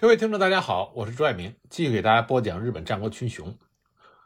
[0.00, 3.58] 各位听众，大家好，我是朱爱明，继续给大家播讲日本战国群雄。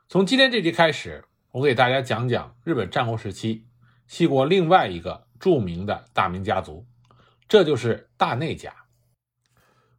[0.07, 3.67] 从今天这集开始，我给大家讲讲日本战国时期
[4.07, 6.85] 西国另外一个著名的大名家族，
[7.49, 8.75] 这就是大内家。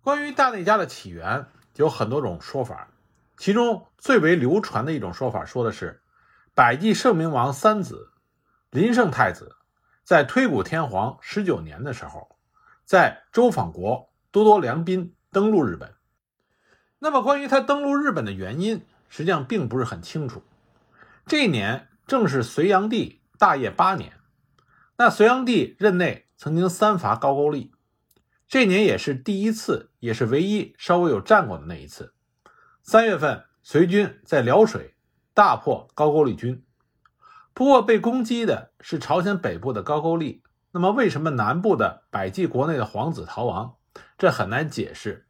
[0.03, 1.47] 关于大内家的起源，
[1.77, 2.93] 有很多种说法，
[3.37, 6.03] 其中最为流传的一种说法说的是，
[6.53, 8.11] 百济圣明王三子
[8.69, 9.55] 林胜太子
[10.03, 12.37] 在推古天皇十九年的时候，
[12.85, 15.15] 在周访国多多良宾。
[15.33, 15.95] 登陆日本，
[16.99, 20.43] 那么关于他登陆日本的原因，实际上并不是很清楚。
[21.25, 24.13] 这一年正是隋炀帝大业八年，
[24.97, 27.71] 那隋炀帝任内曾经三伐高句丽，
[28.47, 32.13] 这年也是第一次，也是唯一稍微有战果的那一次。
[32.83, 34.93] 三月份，隋军在辽水
[35.33, 36.63] 大破高句丽军，
[37.55, 40.43] 不过被攻击的是朝鲜北部的高句丽。
[40.71, 43.75] 那么，为什么南部的百济国内的皇子逃亡？
[44.23, 45.25] 这很难解释。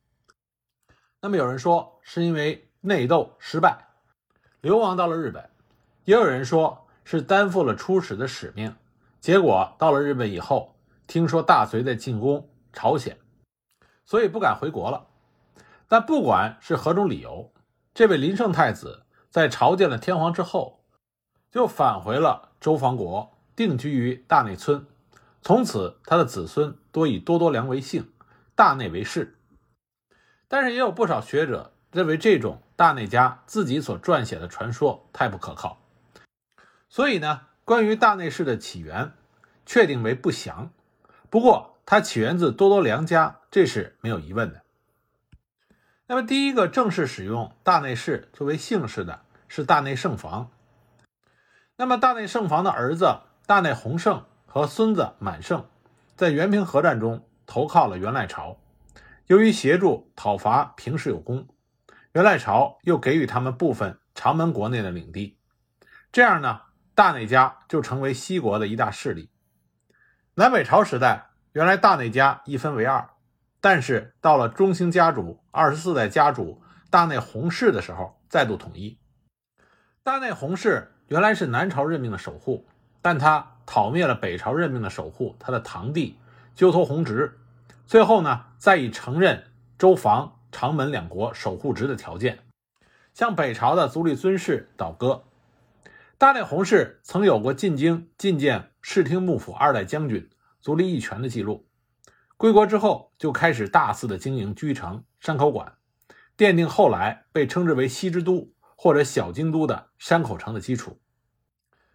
[1.20, 3.88] 那么有人说是因为内斗失败，
[4.62, 5.46] 流亡到了日本；
[6.06, 8.76] 也有人说是担负了出使的使命，
[9.20, 10.76] 结果到了日本以后，
[11.08, 13.18] 听说大隋在进攻朝鲜，
[14.06, 15.08] 所以不敢回国了。
[15.88, 17.52] 但不管是何种理由，
[17.96, 20.86] 这位林胜太子在朝见了天皇之后，
[21.50, 24.86] 就返回了周防国，定居于大内村。
[25.42, 28.13] 从此，他的子孙多以多多良为姓。
[28.56, 29.36] 大内为氏，
[30.48, 35.82] 但是也有不少学者认为这种大内家自己所撰写的传说太不可靠，
[36.90, 39.14] 所以呢，关于大内氏的起源
[39.66, 40.72] 确定为不详。
[41.30, 44.62] 不过，它起源自多多良家，这是没有疑问的。
[46.06, 50.52] 那么，第一个正式使用大内氏作为姓氏的是大内圣房。
[51.76, 55.66] 那么，大内圣房的儿子大内弘胜和孙子满胜，
[56.16, 57.26] 在元平合战中。
[57.46, 58.58] 投靠了元赖朝，
[59.28, 61.48] 由于协助讨伐平氏有功，
[62.14, 65.38] 元赖朝又给予他们部分长门国内的领地，
[66.12, 66.62] 这样呢，
[66.94, 69.30] 大内家就成为西国的一大势力。
[70.36, 73.10] 南北朝时代，原来大内家一分为二，
[73.62, 79.00] 但是到了中兴家主二十四代家主大内弘氏的时候，再度统一。
[80.02, 82.68] 大内弘氏原来是南朝任命的守护，
[83.02, 86.20] 但他讨灭了北朝任命的守护，他的堂弟。
[86.56, 87.40] 鸠托弘直，
[87.88, 89.46] 最后呢，再以承认
[89.78, 92.40] 周防、长门两国守护职的条件，
[93.12, 95.24] 向北朝的足利尊氏倒戈。
[96.20, 100.30] 大内弘氏曾有过进京觐见室町幕府二代将军
[100.62, 101.68] 足利义权的记录。
[102.38, 105.74] 归国之后，就开始大肆的经营居城、山口馆，
[106.38, 111.00] 奠定后来被称之为西之都或者小京都的山口城的基础。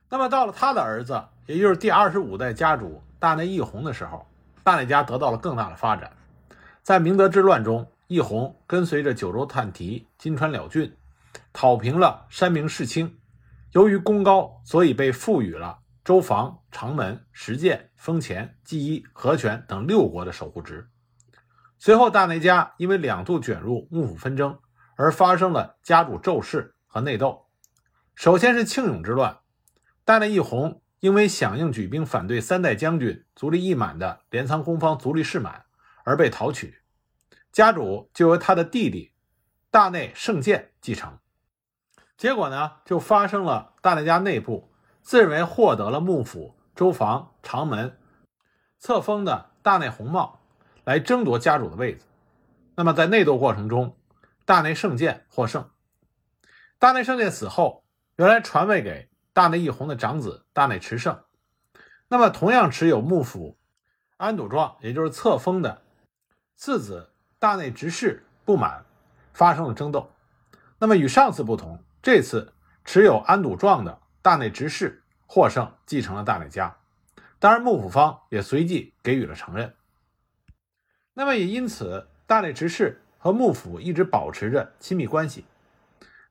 [0.08, 4.26] 那么到了他的儿子，也就是第二十五代家主大内义弘的时候。
[4.68, 6.12] 大内家得到了更大的发展，
[6.82, 10.94] 在明德之乱中，义弘跟随着九州探题、金川了俊，
[11.54, 13.18] 讨平了山明世清。
[13.72, 20.86] 由于功高，所以被赋予了周防、长门、石见、丰前、纪伊、和泉等六国的守护职。
[21.78, 24.58] 随后，大内家因为两度卷入幕府纷争，
[24.96, 27.46] 而发生了家主骤逝和内斗。
[28.14, 29.38] 首先是庆永之乱，
[30.04, 30.82] 大内义弘。
[31.00, 35.66] 因为响应举兵反对三代将军足利义满的镰仓公方足利氏满
[36.04, 36.82] 而被讨取，
[37.52, 39.12] 家主就由他的弟弟
[39.70, 41.18] 大内胜建继承。
[42.16, 44.72] 结果呢，就发生了大内家内部
[45.02, 47.96] 自认为获得了幕府周防长门
[48.80, 50.40] 册封的大内弘茂
[50.84, 52.06] 来争夺家主的位子。
[52.74, 53.96] 那么在内斗过程中，
[54.44, 55.70] 大内胜建获胜。
[56.78, 57.84] 大内胜建死后，
[58.16, 59.07] 原来传位给。
[59.38, 61.22] 大内义弘的长子大内持胜，
[62.08, 63.56] 那么同样持有幕府
[64.16, 65.80] 安堵状，也就是册封的
[66.56, 68.84] 次子大内直氏不满，
[69.32, 70.10] 发生了争斗。
[70.80, 72.52] 那么与上次不同，这次
[72.84, 76.76] 持有安堵状的大内直氏获胜，继承了大内家。
[77.38, 79.72] 当然，幕府方也随即给予了承认。
[81.14, 85.44] 那么也因此，大内直氏和幕府一直保持着亲密关系。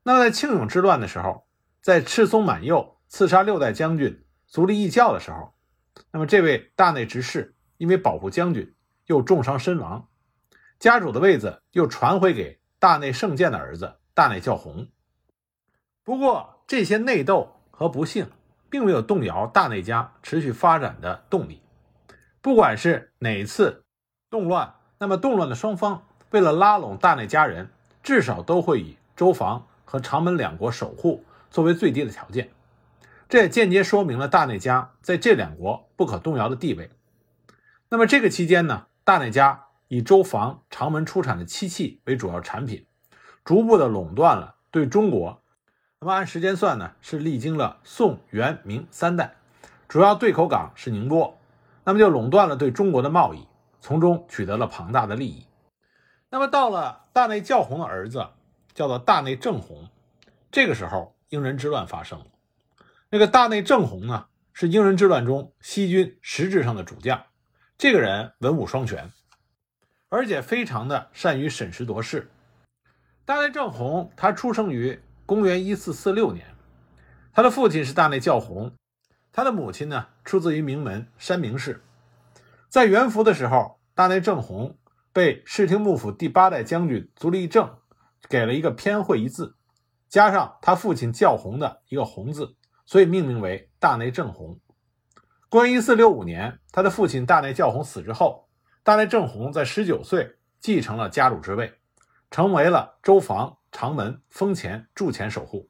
[0.03, 1.47] 那么在庆永之乱的时候，
[1.81, 2.95] 在赤松满右。
[3.07, 5.53] 刺杀六代将军足利义教的时候，
[6.11, 8.75] 那么这位大内执事因为保护将军
[9.05, 10.07] 又重伤身亡，
[10.79, 14.87] 家主的位子又传回给大内胜建的儿子大内教弘。
[16.03, 18.29] 不过这些内斗和不幸
[18.69, 21.61] 并没有动摇大内家持续发展的动力。
[22.41, 23.83] 不管是哪次
[24.29, 27.69] 动乱，那么动乱的双方为了拉拢大内家人，
[28.03, 32.49] 至少都会以周防和长门两国守护作为最低的条件。
[33.29, 36.89] 这也间接说明了大内家在这两国不可动摇的地位。
[37.89, 42.85] 那么这个期间呢，大内家以周防、长门出产的漆器为主要产品，
[43.43, 45.41] 逐步的垄断了对中国。
[45.99, 49.35] 那么按时间算呢，是历经了宋、元、明三代，
[49.87, 51.37] 主要对口港是宁波，
[51.83, 53.47] 那么就垄断了对中国的贸易，
[53.81, 55.45] 从中取得了庞大的利益。
[56.29, 58.27] 那么到了大内教弘的儿子，
[58.73, 59.89] 叫做大内正弘，
[60.49, 62.25] 这个时候英人之乱发生了。
[63.09, 67.25] 那个大内正弘呢，是英人之乱中西军实质上的主将，
[67.77, 69.11] 这个人文武双全。
[70.09, 72.29] 而且非常的善于审时度势。
[73.25, 76.45] 大内正弘，他出生于公元一四四六年，
[77.33, 78.73] 他的父亲是大内教弘，
[79.31, 81.83] 他的母亲呢出自于名门山明氏。
[82.69, 84.77] 在元服的时候，大内正弘
[85.11, 87.77] 被室町幕府第八代将军足利政
[88.29, 89.55] 给了一个偏讳一字，
[90.07, 92.55] 加上他父亲教弘的一个弘字，
[92.87, 94.59] 所以命名为大内正弘。
[95.49, 98.49] 公元一四六五年，他的父亲大内教弘死之后。
[98.83, 101.73] 大内正弘在十九岁继承了家主之位，
[102.31, 105.69] 成为了周防、长门、封前、筑前守护。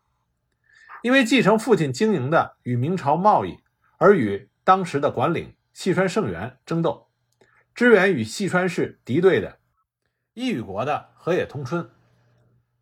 [1.01, 3.57] 因为继承父亲经营的与明朝贸易，
[3.97, 7.09] 而与当时的管领细川胜元争斗，
[7.73, 9.57] 支援与细川氏敌对的
[10.35, 11.89] 伊予国的河野通春。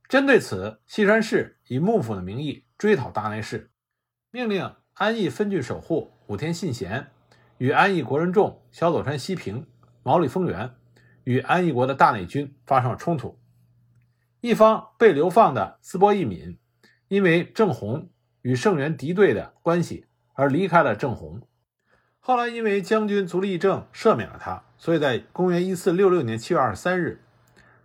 [0.09, 3.71] 针对此，细川氏以幕府的名义追讨大内氏，
[4.35, 7.07] 命令安义分郡守护武田信贤
[7.57, 9.65] 与安义国人众小佐川西平。
[10.03, 10.71] 毛利丰元
[11.23, 13.39] 与安义国的大内军发生了冲突，
[14.41, 16.59] 一方被流放的斯波义敏，
[17.07, 18.09] 因为郑弘
[18.41, 21.41] 与盛元敌对的关系而离开了郑弘。
[22.19, 27.21] 后来因为将军足利义政赦免了他，所以在公元一四六六年七月二十三日，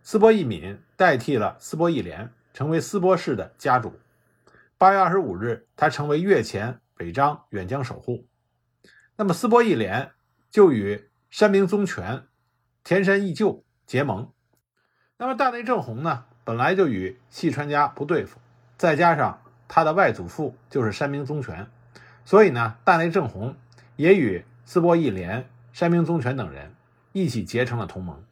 [0.02, 3.94] 斯波义敏代替了斯波义廉，成为斯波氏的家主。
[4.80, 8.26] 八月二十五日，他成为越前北张远江守护。
[9.14, 10.12] 那么斯波义廉
[10.50, 12.22] 就与山明宗权、
[12.82, 14.32] 田山义旧结盟，
[15.18, 18.38] 那么大内正弘呢，本来就与细川家不对付，
[18.78, 21.66] 再加上他的外祖父就是山明宗权，
[22.24, 23.54] 所以呢，大内正弘
[23.96, 26.74] 也与斯波义廉、山明宗权等人
[27.12, 28.24] 一起结成了同盟，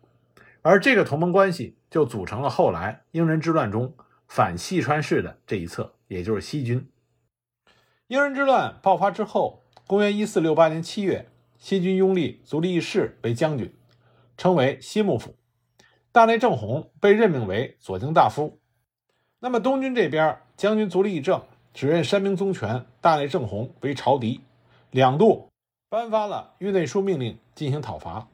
[0.62, 3.94] 而这个同盟关系就组成了后来英人之乱中
[4.26, 6.90] 反细川氏的这一侧，也就是西军。
[8.08, 11.30] 英人之乱爆发之后，公元一四六八年七月。
[11.60, 13.74] 西军拥立足利义士为将军，
[14.36, 15.34] 称为西幕府。
[16.12, 18.60] 大内正弘被任命为左京大夫。
[19.40, 21.42] 那么东军这边，将军足利义政
[21.74, 24.40] 指认山明宗权、大内正弘为朝敌，
[24.92, 25.48] 两度
[25.88, 28.28] 颁发了御内书命令进行讨伐。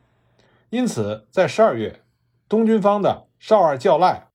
[0.68, 2.02] 因此，在十二月，
[2.46, 4.28] 东军方的少二教赖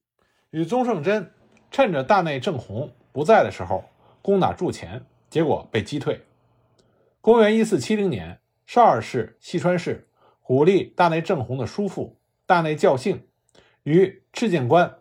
[0.50, 1.32] 与宗盛真
[1.70, 3.84] 趁着大内正弘不在的时候
[4.22, 6.22] 攻打筑前，结果被击退。
[7.22, 8.40] 公元一四七零年。
[8.72, 10.08] 少尔氏、细川氏
[10.44, 13.26] 鼓励大内正弘的叔父大内教幸
[13.82, 15.00] 与赤剑关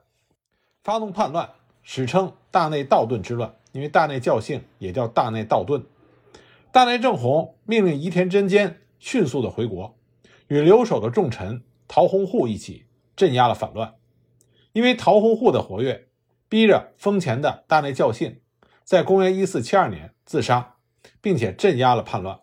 [0.82, 1.50] 发动叛乱，
[1.82, 3.54] 史称大内道顿之乱。
[3.72, 5.84] 因为大内教幸也叫大内道顿。
[6.72, 9.94] 大内正弘命令伊田真坚迅速的回国，
[10.46, 13.96] 与留守的重臣陶弘户一起镇压了反乱。
[14.72, 16.07] 因为陶弘户的活跃，
[16.48, 18.42] 逼着封前的大内教信
[18.84, 20.76] 在公元一四七二年自杀，
[21.20, 22.40] 并且镇压了叛乱。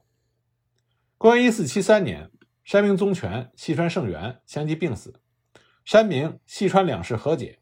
[1.18, 2.30] 公元一四七三年，
[2.64, 5.20] 山明宗权、细川胜元相继病死，
[5.84, 7.60] 山明、细川两氏和解。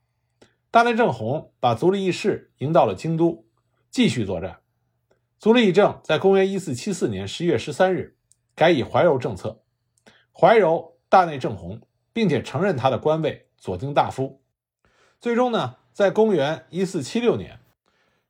[0.70, 3.46] 大内正弘把足利义士迎到了京都，
[3.90, 4.60] 继续作战。
[5.40, 8.18] 足利义政在公元一四七四年十月十三日
[8.56, 9.64] 改以怀柔政策，
[10.32, 11.82] 怀柔大内正弘，
[12.12, 14.42] 并且承认他的官位左京大夫。
[15.22, 17.60] 最终呢，在公元一四七六年，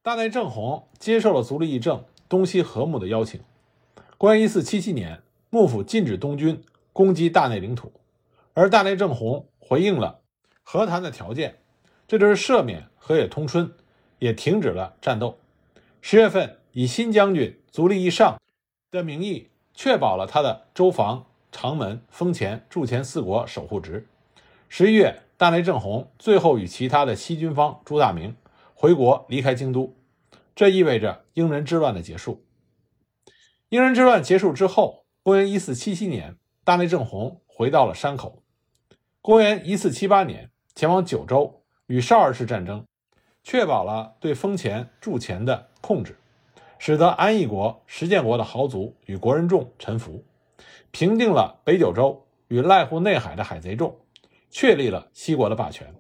[0.02, 3.40] 大内正弘接受了足利义政东西和睦的邀请。
[4.18, 7.94] 公元一四七七年，幕府禁止东军攻击大内领土，
[8.54, 10.20] 而大内正弘回应了
[10.62, 11.60] 和谈的条件，
[12.06, 13.72] 这就是赦免河野通春，
[14.20, 15.40] 也停止了战斗。
[16.02, 18.38] 十月份，以新将军足利义尚
[18.92, 24.06] 的名义确保了他的周防、长门、丰前、筑前四国守护职。
[24.68, 28.36] 十一月，大内正弘最后与其他的西军方朱大明
[28.74, 29.96] 回国离开京都，
[30.56, 32.46] 这意味着英人之乱的结束。
[33.70, 38.44] 英人之乱结束之后，公元一四七七年，大内正弘回到了山口。
[39.22, 42.86] 公元一四七八年，前往九州与少儿氏战争，
[43.44, 46.18] 确保了对丰前、筑前的控制，
[46.78, 50.24] 使得安艺国、石建国的豪族与国人众臣服，
[50.92, 53.98] 平定了北九州与濑户内海的海贼众，
[54.54, 55.96] 确立了西国的霸权。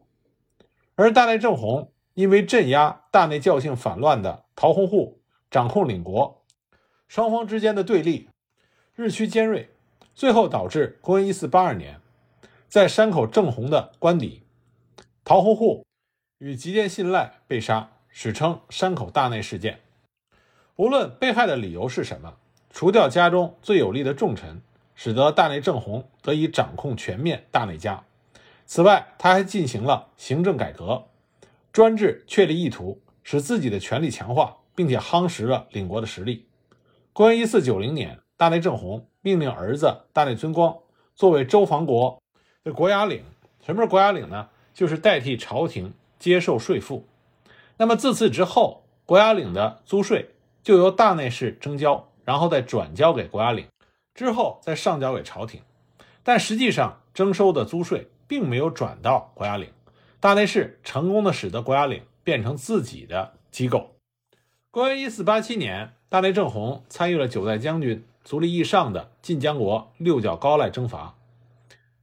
[0.93, 5.19] 而大内正弘因为镇压大内教性反乱的陶弘户，
[5.49, 6.45] 掌控领国。
[7.07, 8.29] 双方之间的对立
[8.93, 9.71] 日趋尖锐，
[10.13, 11.99] 最后导致公元一四八二年，
[12.67, 14.43] 在山口正弘的官邸
[15.25, 15.83] 桃户户
[16.37, 19.79] 与吉田信赖被杀，史称山口大内事件。
[20.75, 22.35] 无论被害的理由是什么，
[22.69, 24.61] 除掉家中最有力的重臣，
[24.93, 28.03] 使得大内正弘得以掌控全面大内家。
[28.65, 31.05] 此外，他还进行了行政改革，
[31.71, 36.47] 专制确立意图，使自己的权力强化，并且夯实了领国的实力。
[37.11, 40.75] 公元一四九零年，大内正弘命令儿子大内尊光
[41.13, 42.21] 作为周防国
[42.63, 43.23] 的国衙领。
[43.65, 44.49] 什么是国衙领呢？
[44.73, 47.05] 就是代替朝廷接受税赋。
[47.77, 50.31] 那么自此之后，国衙领的租税
[50.63, 53.67] 就由大内氏征交，然后再转交给国衙领，
[54.15, 55.61] 之后再上交给朝廷。
[56.23, 58.09] 但实际上，征收的租税。
[58.27, 59.69] 并没有转到国家领，
[60.19, 63.95] 大内氏成功的使得国家领变成自己的机构。
[64.71, 71.15] 公元一四八七年，大内正弘参与了九代将军足利义尚的晋江国六角高赖征伐，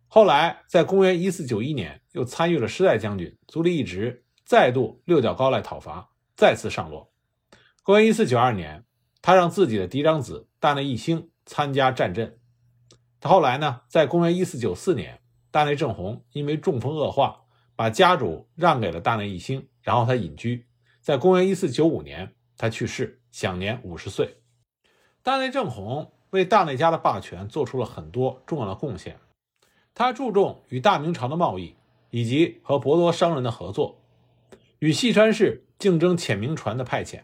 [0.06, 7.10] 后来在公元一四九一年又参与了十代将军足利义直再度六角高赖讨伐，再次上落。
[7.82, 8.84] 公元一四九二年，
[9.22, 12.38] 他让自己的嫡长子大内义兴参加战阵。
[13.18, 15.20] 他后来呢，在公元一四九四年。
[15.50, 17.42] 大内正弘因为中风恶化，
[17.74, 20.66] 把家主让给了大内义兴，然后他隐居。
[21.00, 24.36] 在公元一四九五年，他去世，享年五十岁。
[25.22, 29.18] 大内正弘为大内家的霸权做出了很多重要的贡献。
[29.92, 31.74] 他注重与大明朝的贸易，
[32.10, 34.00] 以及和博多商人的合作，
[34.78, 37.22] 与细川氏竞争遣明船的派遣，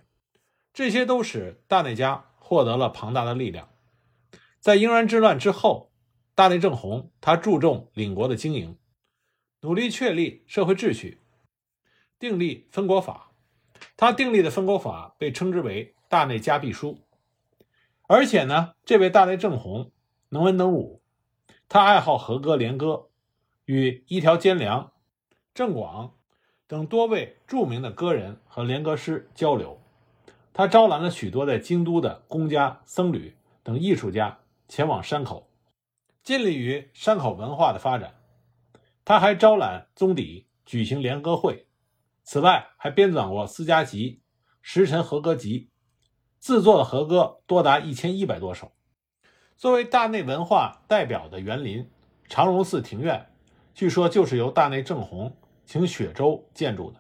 [0.73, 3.69] 这些都使大内家获得了庞大的力量。
[4.59, 5.93] 在应然之乱之后。
[6.37, 8.77] 大内正弘，他注重领国的经营，
[9.63, 11.23] 努力确立社会秩序，
[12.19, 13.33] 订立分国法。
[13.97, 16.93] 他订立的分国法被称之为《大内家必书》。
[18.07, 19.91] 而且呢，这位大内正弘
[20.29, 21.01] 能文能武，
[21.71, 23.09] 他爱好和歌联歌，
[23.65, 24.93] 与一条兼良、
[25.55, 26.13] 郑广
[26.67, 29.81] 等多位著名的歌人和联歌师交流。
[30.53, 34.39] 他招揽了许多在京都的公家、僧侣等艺术家
[34.69, 35.49] 前往山口。
[36.27, 38.17] 尽力于山口文化的发展，
[39.05, 41.69] 他还招揽宗邸，举行联歌会。
[42.25, 44.11] 此外，还编纂过《私家集》
[44.61, 45.71] 《时辰和歌集》，
[46.45, 48.73] 制作的和歌多达一千一百多首。
[49.57, 51.89] 作为大内文化代表的园林
[52.29, 53.29] 长荣寺庭院，
[53.73, 55.33] 据说就是由大内正弘
[55.65, 56.99] 请雪舟建筑的。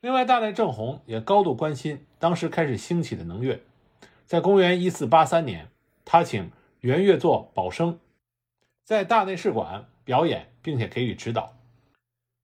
[0.00, 3.60] 另外，大内正弘也高度关心当时开始兴起的能乐。
[4.26, 5.72] 在公元一四八三年，
[6.04, 7.98] 他请元乐作保生。
[8.84, 11.56] 在大内侍馆表演，并且给予指导。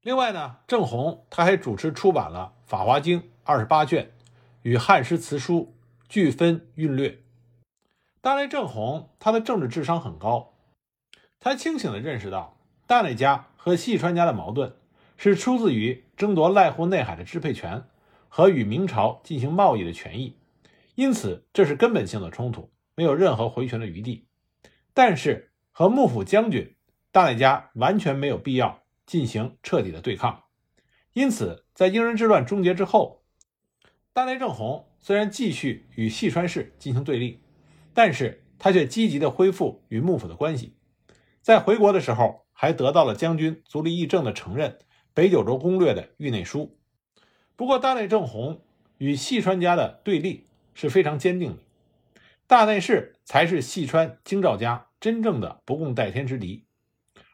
[0.01, 4.11] 另外呢，郑弘他还主持出版了《法华经》二十八卷
[4.63, 5.75] 与汉诗词书，
[6.09, 7.19] 俱分韵略。
[8.23, 10.55] 大内正弘他的政治智商很高，
[11.39, 12.57] 他清醒地认识到
[12.87, 14.75] 大内家和细川家的矛盾
[15.19, 17.85] 是出自于争夺濑户内海的支配权
[18.31, 20.39] 和与明朝进行贸易的权益，
[20.95, 24.27] 因此这是根本性的冲突，没有任何回旋的余地。
[24.95, 25.49] 但是。
[25.73, 26.75] 和幕府将军
[27.11, 30.45] 大内家完全没有必要进行彻底的对抗，
[31.13, 33.25] 因此，在英人之乱终结之后，
[34.13, 37.43] 大内正弘虽然继续与细川氏进行对立，
[37.95, 40.77] 但是他却积极的恢复与幕府的关系，
[41.41, 44.79] 在回国的时候还得到了将军足利义政的承认，
[45.15, 46.79] 北九州攻略的谕内书。
[47.57, 48.63] 不过，大内正弘
[48.99, 51.63] 与细川家的对立是非常坚定的，
[52.47, 54.90] 大内氏才是细川京兆家。
[55.01, 56.67] 真正的不共戴天之敌，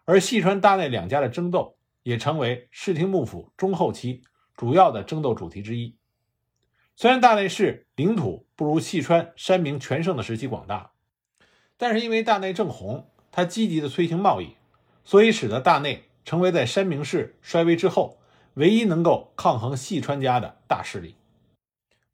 [0.04, 4.22] 而细川大内两家的争斗也成为室町幕府中后期
[4.56, 5.96] 主要的争斗主题之一。
[6.94, 10.92] 虽然大内氏领土不如细川山明全盛的时期广大，
[11.76, 14.54] 但是因为大内正弘他积极的推行贸易，
[15.04, 18.18] 所以使得大内成为在山明氏衰微之后
[18.54, 21.16] 唯一能够抗衡细川家的大势力。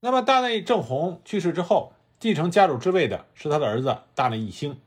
[0.00, 4.80] 那么大内正弘去世之后，继承家主之位的是他的儿子大内义兴。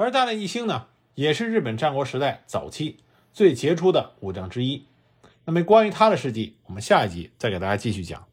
[0.00, 0.86] 而大内义兴呢，
[1.16, 3.00] 也是日本战国时代早期
[3.32, 4.86] 最杰出的武将之一。
[5.44, 8.24] 那么，关于他的事迹，我们下一集再给大家继续讲。